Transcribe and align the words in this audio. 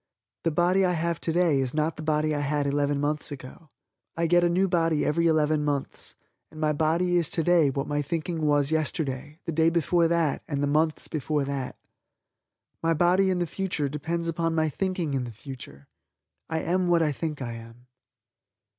The 0.45 0.49
body 0.49 0.83
I 0.83 0.93
have 0.93 1.21
today 1.21 1.59
is 1.59 1.75
not 1.75 1.95
the 1.95 2.01
body 2.01 2.33
I 2.33 2.39
had 2.39 2.65
eleven 2.65 2.99
months 2.99 3.31
ago. 3.31 3.69
I 4.17 4.25
get 4.25 4.43
a 4.43 4.49
new 4.49 4.67
body 4.67 5.05
every 5.05 5.27
eleven 5.27 5.63
months 5.63 6.15
and 6.49 6.59
my 6.59 6.73
body 6.73 7.17
is 7.17 7.29
today 7.29 7.69
what 7.69 7.85
my 7.85 8.01
thinking 8.01 8.41
was 8.47 8.71
yesterday, 8.71 9.37
the 9.45 9.51
day 9.51 9.69
before 9.69 10.07
that 10.07 10.41
and 10.47 10.63
the 10.63 10.65
months 10.65 11.07
before 11.07 11.45
that. 11.45 11.77
My 12.81 12.95
body 12.95 13.29
in 13.29 13.37
the 13.37 13.45
future 13.45 13.89
depends 13.89 14.27
upon 14.27 14.55
my 14.55 14.69
thinking 14.69 15.13
in 15.13 15.23
the 15.23 15.31
future. 15.31 15.87
I 16.49 16.61
am 16.61 16.87
what 16.87 17.03
I 17.03 17.11
think 17.11 17.39
I 17.39 17.51
am. 17.53 17.85